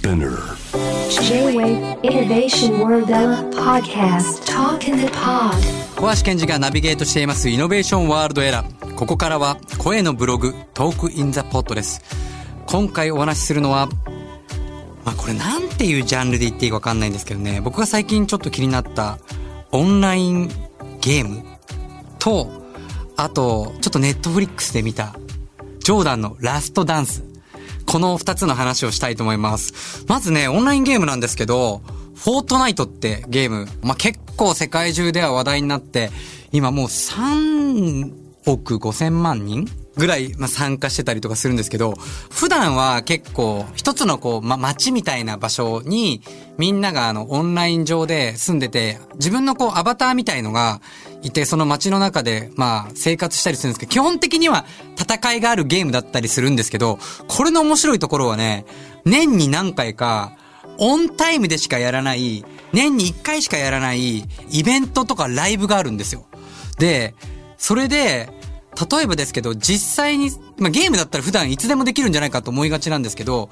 [0.00, 0.56] SPINEAR
[1.10, 3.10] J-Wave Innovation World
[3.54, 5.52] Podcast Talk in the Pod
[5.94, 8.94] 小橋賢児がナビゲートしています Innovation World ERA。
[8.94, 12.00] ここからは声のブログ Talk in the Pod です。
[12.66, 13.88] 今回お話しするのは、
[15.04, 19.18] まあこれなんていうジャンルで言っていいかわかんないんですけどね、僕が最近ちょっと気になった
[19.70, 20.48] オンライン
[21.02, 21.44] ゲーム
[22.18, 22.48] と、
[23.18, 25.14] あと、ちょっと Netflix で見た
[25.80, 27.29] ジョーダンのラストダンス。
[27.90, 30.04] この二つの話をしたいと思います。
[30.06, 31.82] まずね、オンラインゲームなんですけど、
[32.14, 36.12] フォートナイトってゲーム、まあ、結構世界中では話題になって、
[36.52, 38.12] 今もう3
[38.46, 39.66] 億5千万人
[40.00, 41.92] ぐらい、まあ、参加してたりとかするんですけど、
[42.30, 46.22] 普段は結構一つのこう、ま、街みたいな場所に
[46.56, 50.80] みんながあのオンライン上で住んでて、自分のこうアバターみたいのが
[51.22, 54.64] いて、その街の中でまあ生活したりするんですけど、基本的には
[54.98, 58.64] 戦いがあるゲームだったりするんですけど、これの面白いところはね、
[59.04, 60.32] 年に何回か、
[60.78, 66.24] オンタイムでしかやらない、年に1回しかやらないイベントとかライブがあるんですよ。
[66.78, 67.14] で、
[67.58, 68.39] それで、
[68.90, 73.50] 例えばですけど、実際に、まあ、ゲームだったら普段いつでもできるんじゃないかと思いがちなんですけど、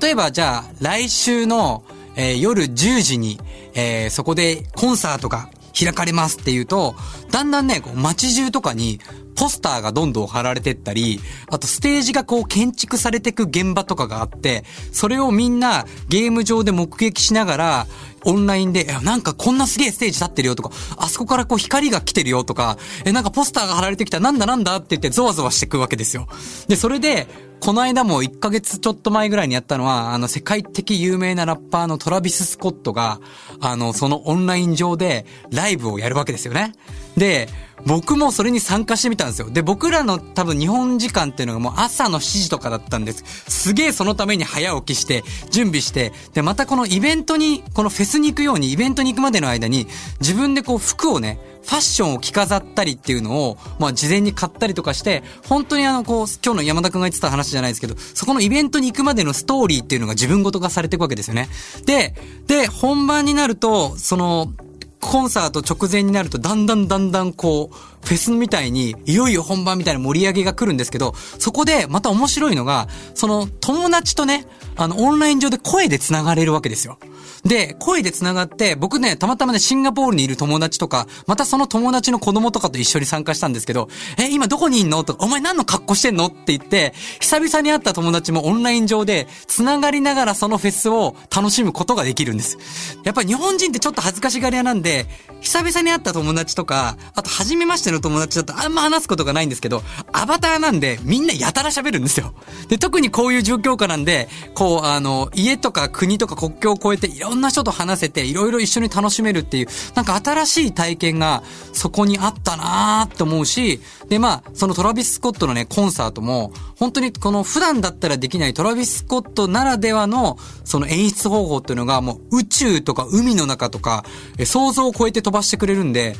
[0.00, 1.82] 例えばじゃあ、来週の、
[2.16, 3.40] えー夜10時に、
[3.74, 6.94] えーそこでコンサートが開かれますっていうと、
[7.30, 9.00] だんだんね、こう街中とかに
[9.36, 17.86] ポスターがどんどん貼られてったり、あとステージがこう建築されてく現場とかがあって、それをみんなゲーム上で目撃しながら、
[18.24, 26.26] オンラインで、えなんかこんなすげえステージ立ってるよとか、あそこからこう光が来てるよとか、え、なんかポスターが貼られてきた、なんだなんだって言ってゾワゾワしてくわけですよ。
[26.66, 27.28] で、それで、
[27.60, 33.20] この間も1ヶ月ちょっと前ぐらいにやったのは、あの、世界的有名なラッパーのトラビス・スコットが、
[33.60, 36.72] あの、そのオンライン上でライブをやるわけですよね。
[37.16, 37.48] で、
[37.86, 39.50] 僕もそれに参加してみたんですよ。
[39.50, 43.24] で、僕らの多分日本時間っていうのがもう朝の7時とかだったんです。
[43.48, 49.86] すげえそのために早起きして、準備して、で、またこのイベントに、このフェスに行くように、イベントに行くまでの間に、
[50.20, 61.48] 自分でこう服をね、ファッションを着飾ったりっていうのを、まあ事前に買ったりとかして、本当にあの、こう、今日の山田くんが言ってた話じゃないですけど、そこのイベントに行くまでのストーリーっていうのが自分ごと化されていくわけですよね。
[61.84, 62.14] で、
[62.46, 64.52] で、本番になると、その、
[65.00, 76.98] コンサート直前になるとだんだんだんだんこう、フェスみたいに、いよいよ本番みたいな盛り上げが来るんですけど、そこでまた面白いのが、その友達とね、あの、オンライン上で声で繋がれるわけですよ。
[77.44, 83.88] で、声で繋がって、僕ね、たまたまね、シンガポールにいる友達とか、またその友達の子供とかと一緒に参加したんですけど、
[84.18, 92.58] え、今どこにいんのとか、お前何の格好してんのって言って、久々に会った友達もオンライン上で、繋がりながらそのフェスを楽しむことができるんです。
[93.04, 95.06] やっぱり日本人ってちょっと恥ずかしがり屋なんで、
[95.40, 99.82] 久々に会った友達とか、あと初めましての友達だとあんま話すことがないんですけど、
[100.12, 102.34] アバターなんでみんなやたら喋るんですよ。
[102.68, 124.04] で、特にこういう状況下なんで、こう、あの、家とか国とか国境を越えていろんな人と話せて、いろいろ一緒に楽しめるっていう、なんか新しい体験がそこにあったなーって思うし、で、まあ、そのトラビス・スコットのね、コンサートも、本当にこの普段だったらできないトラビス・スコットならではの、その演出方法っていうのが、もう宇宙とか海の中とか、
[124.44, 126.16] 想像を超えて飛ばしてくれるんで、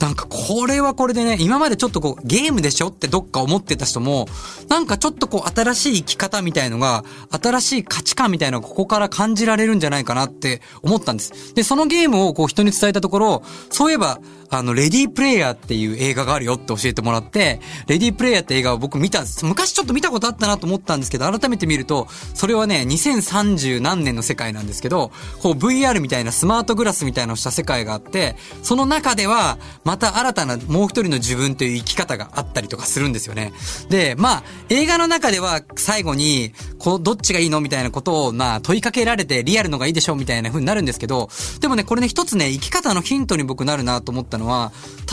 [0.00, 4.26] なんかこれはこれでね、今までちょっとこうゲームでしょってどっか思ってた人も、
[4.68, 11.54] なんかちょっとこう新しい生き方みたいのが、新しい価値観みたいのがここから感じられるんじゃないかなって思ったんです。
[11.54, 14.20] で、そのゲームをこう人に伝えたところ、そういえば、
[14.54, 19.46] あの、レディープレイヤーっていう映画があるよって教えてもらって、レディープレイヤーって映画を僕見たんです。
[19.46, 25.10] 昔ちょっと見たことあったなと思ったんですけど、改めて見ると、それはね、2030何年の世界なんですけど、
[25.40, 33.52] こう VR みたいなスマートグラスみたいなのをした世界があって、その中では、また新たなもう一人の自分という生き方があったりとかするんですよね。
[33.88, 41.28] で、まあ、映画の中では最後に、こう、どっちがいいのみたいなことを、まあ、問いかけられて、リアルのがいいでしょみたいな風になるんですけど、
[41.60, 44.72] でもね、これね、一つね、生き方のヒントに僕なるなと思ったのは、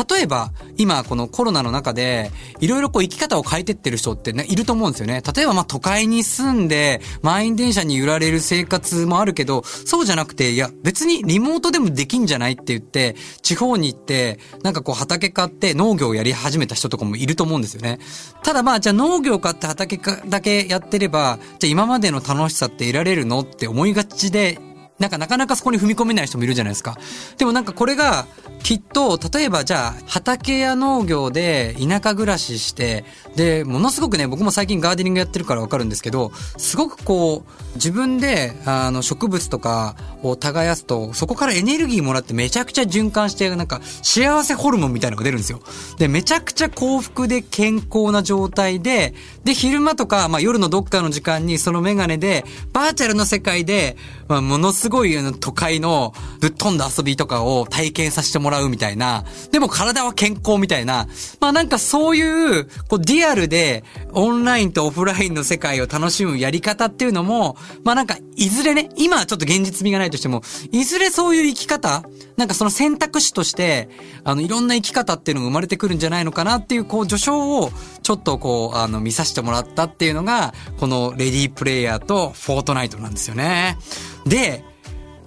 [0.09, 5.22] 例えば、今、このコロナの中で、いろいろこう、生き方を変えてってる人ってね、いると思うんですよね。
[5.35, 18.00] 例えば、まあ、都会に住んで、満員電車に揺られる生活もあるけど、そうじゃなくて、いや、別にリモートでもできんじゃないって言って、地方に行って、なんかこう、畑買って農業をやり始めた人とかもいると思うんですよね。
[18.44, 24.59] ただまあ、じゃあ農業買って畑かだけやってれば、じゃあ今までの楽しさって得られるのって思いがちで、
[24.99, 26.97] なんかなかなかそこに踏み込めない人もいるじゃないですか。
[27.37, 28.28] でもなんかこれが、
[28.63, 33.05] きっと、例えばじゃあ、畑や農業で田舎暮らしして、
[33.35, 45.61] で、ものすごくね、僕も最近ガーデニングやってるからわかるんですけど、すごくこう、自分で、あの、植物とかを耕すと、そこからエネルギーもらってめちゃくちゃ循環して、なんか、幸せホルモンみたいなのが出るんですよ。
[45.97, 49.13] で、めちゃくちゃ幸福で健康な状態で、
[49.46, 52.43] で、昼間とか、まあ夜のどっかの時間にそのメガネで、
[52.73, 53.96] バーチャルの世界で、
[54.28, 61.08] まあものすごくすごいあの都会のぶっ飛んだ遊びとかを体験させてもらうみたいな、でも体は健康みたいな、
[61.40, 63.84] まあなんかそういう、こうリアルで
[64.14, 70.41] オンラインとオフラインの世界を楽しむやり方っていうのも、まあなんかいずれね、今はちょっと現実味がないとしても、
[70.72, 72.03] いずれそういう生き方、
[72.35, 73.90] なんかその選択肢として、
[74.24, 77.72] あのいろんな生き方っていうのが生まれてくるんじゃないのかなっていう、こう序章を
[78.02, 83.78] ちょっとこう、あの見させてもらったっていうのが、このレディープレイヤーとフォートナイトなんですよね。
[84.26, 84.64] で、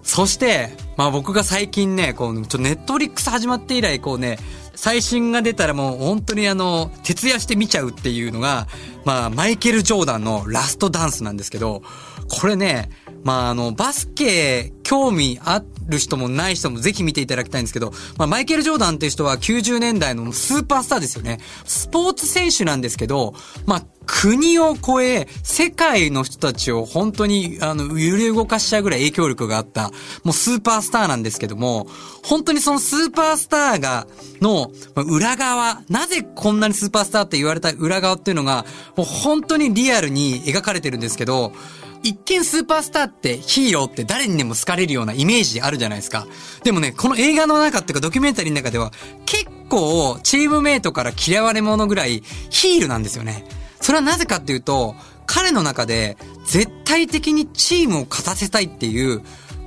[0.03, 4.39] そして、まあ僕が最近ね、こう、ネットフリックス始まって以来、こうね、
[4.75, 8.67] 最新が出たらもう本当にあの、徹夜して見ちゃうっていうのが、
[9.05, 11.83] まあ、マイケル・ジョーダンのラストダンスなんですけど、
[12.29, 12.91] これね、
[13.25, 21.39] まあ、あの、バスケ、興味ある人もない人もぜひ見ていただきたいんですけど、まあ、マイケル・ジョーダンっていう人は90年代のスーパースターですよね。
[21.65, 23.35] スポーツ選手なんですけど、
[23.67, 29.91] まあ、国を超え、世界の人たちを本当に、あの、揺れ動かしちゃうぐらい影響力があった、
[30.25, 31.87] もうスーパースターなんですけども、
[32.25, 34.07] 本当にそのスーパースターが、
[34.41, 38.67] の、裏側、なぜこんなにスーパースターって言われた裏側っていうのが、
[38.97, 41.53] もう本当にリアルに描かれてるんですけど、
[42.03, 46.27] 一見スーパースターってヒーローって誰にでも好かれるようなイメージあるじゃないですか。
[46.65, 48.93] でもね、この映画の中っていうかドキュメンタリーの中では
[49.25, 53.47] 結構チームメイトから嫌われ者ぐらいヒールなんですよね。
[53.81, 54.95] それはなぜかっていうと、
[55.27, 56.17] 彼の中で
[56.47, 59.23] 絶対的にチームを勝たせたいっていう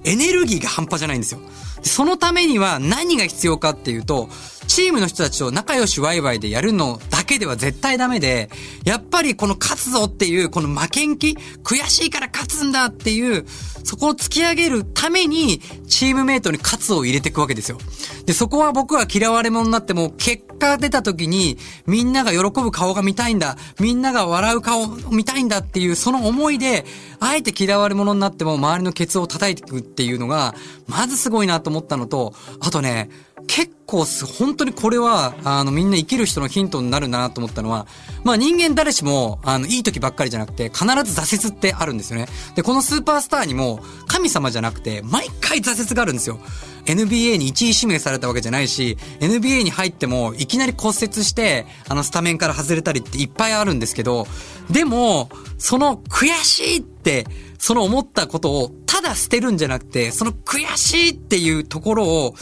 [0.06, 1.42] エネルギーが半端じゃないんですよ。
[1.82, 4.30] そのためには何が必要かっていうと、
[4.68, 8.50] チームの人たちと仲良しワイワイでやるのだけでは絶対ダメで、
[8.84, 13.46] やっぱりこの勝つぞっていう、この負けん気、悔しいから勝つんだっていう、
[13.84, 17.78] そこを突き上げるために、チームメイトに勝つを入れていくわけですよ。
[18.26, 26.86] で、そこは僕は嫌われ者になっても、結果出た時に、みんなが喜ぶ顔が見たいんだ、みんなが笑う顔を見たいんだっていう、その思いで、
[27.20, 30.56] あえて嫌われ者になっても周りのケツを叩いていくっていうのが、
[30.88, 33.10] まずすごいなと思ったのと、あとね、
[33.48, 37.88] 結構す、本当にこれは、あの、みんな生きる人のヒントになるんだなと思ったのは、
[38.24, 42.28] まあ人間誰しも、あの、いい時ばっかりじゃなくて、必ず挫折ってあるんですよね。
[42.56, 46.40] で、このスーパースターにも、神様じゃなくて、毎回挫折があるんですよ。
[46.86, 54.28] NBA に1位指名されたわけじゃないし、NBA に入っても、いきなり骨折して、あの、スタメンから外れたりっていっぱいあるんですけど、
[54.70, 57.26] でも、その悔しいって、
[57.58, 62.36] その思ったことを、ただ捨てるんじゃなくて、その悔しいっていうところを、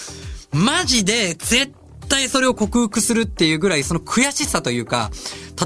[0.53, 1.73] マジで絶
[2.09, 5.11] 対それを克服するっていうぐらいその悔しさというか、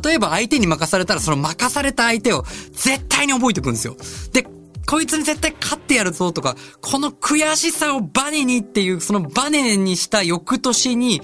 [0.04, 3.96] 例えば相手に任されたらその任された相手を絶対に覚えておくんですよ。
[4.32, 4.48] で、
[4.88, 11.22] こいつに絶対勝ってやるぞとか、この悔しさをバネにっていう、そのバネにした翌年に、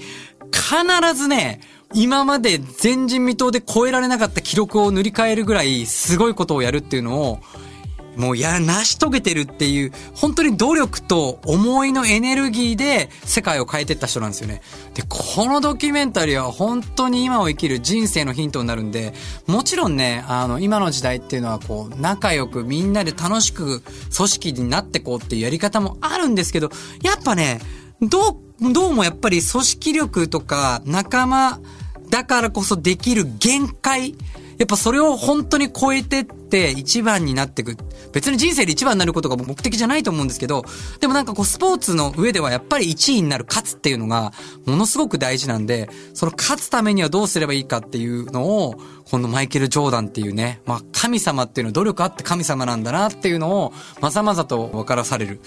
[0.52, 1.60] 必ずね、
[1.94, 7.40] 今まで前人未到で超えられなかった記録を塗り替えるぐらいすごいことをやるっていうのを、
[8.16, 14.62] もうや、成し遂げてるっていう、本当に努力と思いのエネルギーで世界を変えてった人なんですよね。
[14.94, 19.14] で、このドキュメンタリーは本当に今を生きる人生のヒントになるんで、
[19.46, 23.82] もちろんね、あの、今の時代っていうのはこう、仲良くみんなで楽しく
[24.14, 26.70] 組織になってこうっていうやり方もあるんですけど、
[27.02, 27.60] やっぱね、
[28.00, 31.60] どう、どうもやっぱり組織力とか仲間
[32.10, 34.14] だからこそできる限界、
[34.58, 37.76] やっぱそれを本当に超えてって一番になってく。
[38.12, 40.64] 別に人生で一番になることが目的じゃないと思うんですけど、
[41.00, 44.32] でもなんかこうスポーツの上ではやっぱり1位になる勝つっていうのが
[44.64, 48.74] ものすごく大事なんで、その勝つためにはどうすればいいかっていうのを、
[49.10, 55.40] このマイケル・ジョーダンっていうね、まあ神様っていうのは努力あって神様なんだなっていうのをまざまざと分からされる。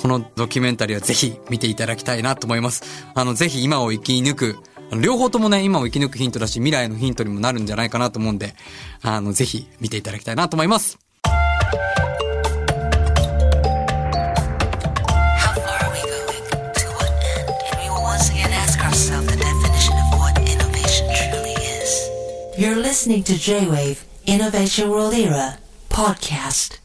[0.00, 2.82] このドキュメンタリーはぜひ見ていただきたいなと思います。
[3.14, 4.56] あの、ぜひ今を生き抜く
[4.98, 8.54] 両方ともね、今を生き抜くヒントだし、未来のヒントにもなるんじゃないかなと思うんで、
[9.02, 10.98] あの、ぜひ見ていただきたいなと思います。
[22.60, 25.56] You're listening to J-Wave Innovation World Era
[25.88, 26.78] podcast.